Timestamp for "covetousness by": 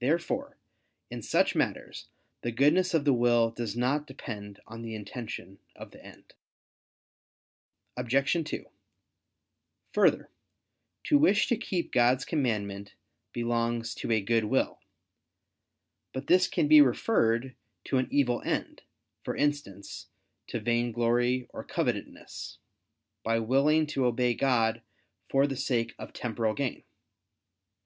21.64-23.38